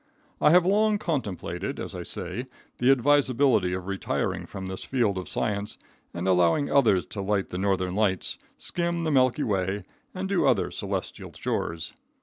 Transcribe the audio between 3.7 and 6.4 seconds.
of retiring from this field of science and